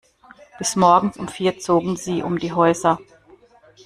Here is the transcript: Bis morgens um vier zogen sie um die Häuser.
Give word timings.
Bis 0.57 0.75
morgens 0.75 1.15
um 1.17 1.27
vier 1.27 1.59
zogen 1.59 1.95
sie 1.95 2.23
um 2.23 2.39
die 2.39 2.53
Häuser. 2.53 2.97